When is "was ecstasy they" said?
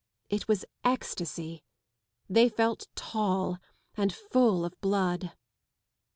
0.47-2.49